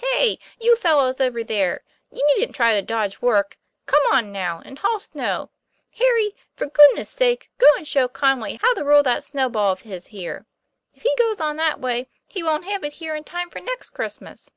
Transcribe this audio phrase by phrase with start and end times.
[0.00, 0.40] "TTEY!
[0.58, 2.74] you fellows over there; you needn't try.
[2.74, 5.50] 1 to dodge work; come on, now, and haul snow.
[5.96, 10.08] Harry, for goodness' sake, go and show Conway how to roll that snowball of his
[10.08, 10.44] here.
[10.96, 13.90] If he goes on that way he wont have it here in time for next
[13.90, 14.50] Christmas.